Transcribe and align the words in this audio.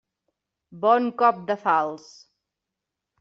Bon 0.85 1.09
cop 1.19 1.43
de 1.51 1.57
falç! 1.65 2.07